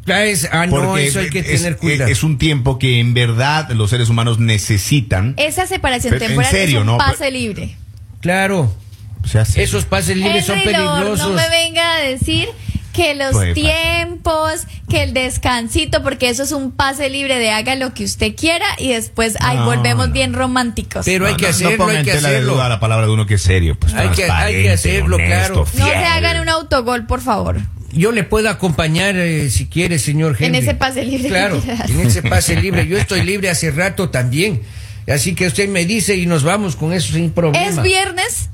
Ah, 0.07 0.23
es- 0.25 0.49
ah, 0.51 0.65
no, 0.65 0.71
Porque 0.75 1.07
eso 1.07 1.19
hay 1.19 1.29
que 1.29 1.39
es, 1.39 1.45
tener 1.61 1.77
cuidado. 1.77 2.11
es 2.11 2.23
un 2.23 2.37
tiempo 2.37 2.79
que 2.79 2.99
en 2.99 3.13
verdad 3.13 3.69
los 3.71 3.91
seres 3.91 4.09
humanos 4.09 4.39
necesitan. 4.39 5.35
Esa 5.37 5.67
separación 5.67 6.11
Pero, 6.15 6.25
en 6.25 6.29
temporal 6.31 6.51
serio, 6.51 6.77
es 6.79 6.81
un 6.81 6.87
¿no? 6.87 6.97
pase 6.97 7.15
Pero- 7.19 7.31
libre. 7.31 7.75
Claro, 8.19 8.75
O 9.23 9.27
sea, 9.27 9.45
sí. 9.45 9.61
esos 9.61 9.85
pases 9.85 10.17
libres 10.17 10.45
son 10.45 10.57
Lord, 10.57 10.65
peligrosos. 10.65 11.29
no 11.29 11.33
me 11.35 11.47
venga 11.49 11.95
a 11.95 12.01
decir 12.01 12.49
que 12.93 13.15
los 13.15 13.31
Puede 13.31 13.53
pasar. 13.55 13.73
tiempos, 14.05 14.67
que 14.89 15.03
el 15.03 15.13
descansito, 15.13 16.03
porque 16.03 16.29
eso 16.29 16.43
es 16.43 16.51
un 16.51 16.71
pase 16.71 17.09
libre 17.09 17.37
de 17.39 17.49
haga 17.51 17.75
lo 17.75 17.93
que 17.93 18.03
usted 18.03 18.35
quiera 18.35 18.65
y 18.77 18.89
después 18.93 19.35
ahí 19.39 19.57
No, 19.57 19.65
volvemos 19.65 20.07
no. 20.07 20.13
bien 20.13 20.33
románticos. 20.33 21.05
Pero 21.05 21.25
hay 21.27 21.35
que 21.35 21.47
hacerlo, 21.47 21.87
hay 21.87 22.03
que 22.03 22.11
hacerlo. 22.11 22.57
la 22.57 22.79
palabra 22.79 23.05
de 23.07 23.11
uno 23.13 23.25
que 23.25 23.35
es 23.35 23.41
serio. 23.41 23.77
Pues, 23.79 23.93
Hay 23.93 24.09
que- 24.09 24.29
hay 24.29 24.63
que 24.63 24.71
hacerlo, 24.71 25.17
claro. 25.17 25.65
no 25.77 25.85
se 25.85 25.93
hagan 25.95 26.39
un 26.41 26.49
autogol, 26.49 27.05
por 27.05 27.21
favor. 27.21 27.59
Yo 27.93 28.11
le 28.13 28.23
puedo 28.23 28.49
acompañar 28.49 29.17
eh, 29.17 29.49
si 29.49 29.65
quiere, 29.67 29.99
señor 29.99 30.31
Henry. 30.39 30.45
En 30.45 30.55
ese 30.55 30.75
pase 30.75 31.03
libre 31.03 31.27
Claro, 31.27 31.61
en 31.89 31.99
ese 31.99 32.21
pase 32.23 32.55
libre. 32.55 32.87
Yo 32.87 32.97
estoy 32.97 33.23
libre 33.23 33.49
hace 33.49 33.69
rato 33.71 34.09
también. 34.09 34.61
Así 35.07 35.35
que 35.35 35.47
usted 35.47 35.67
me 35.67 35.85
dice 35.85 36.15
y 36.15 36.25
nos 36.25 36.43
vamos 36.43 36.75
con 36.77 36.93
eso 36.93 37.11
sin 37.13 37.31
problema. 37.31 37.65
Es 37.67 37.81
viernes, 37.81 38.49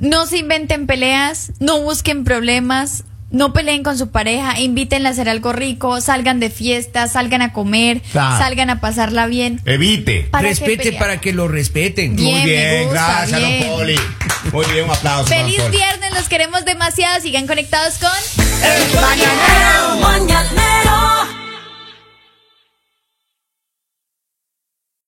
no 0.00 0.26
se 0.26 0.38
inventen 0.38 0.86
peleas, 0.86 1.52
no 1.58 1.80
busquen 1.80 2.24
problemas, 2.24 3.04
no 3.32 3.52
peleen 3.52 3.82
con 3.82 3.98
su 3.98 4.10
pareja, 4.10 4.60
invítenla 4.60 5.08
a 5.08 5.12
hacer 5.12 5.28
algo 5.28 5.52
rico, 5.52 6.00
salgan 6.00 6.38
de 6.38 6.50
fiesta, 6.50 7.08
salgan 7.08 7.42
a 7.42 7.52
comer, 7.52 8.00
Claro. 8.12 8.38
salgan 8.38 8.70
a 8.70 8.80
pasarla 8.80 9.26
bien. 9.26 9.60
Evite. 9.64 10.28
¿Para 10.30 10.42
qué 10.42 10.48
Respete 10.54 10.92
para 10.92 11.20
que 11.20 11.32
lo 11.32 11.48
respeten. 11.48 12.14
Bien, 12.14 12.30
Muy 12.30 12.40
me 12.40 12.46
bien, 12.46 12.84
gusta, 12.84 13.06
gracias, 13.26 13.40
bien. 13.40 13.60
don 13.68 13.78
Poli. 13.78 13.96
Muy 14.52 14.66
bien, 14.72 14.84
un 14.84 14.90
aplauso. 14.90 15.26
Feliz 15.26 15.58
don 15.58 15.70
viernes, 15.70 16.12
los 16.14 16.28
queremos 16.28 16.64
demasiado, 16.64 17.20
sigan 17.20 17.46
conectados 17.46 17.94
con... 17.98 18.10
El 18.62 18.94
mañanero 18.94 19.98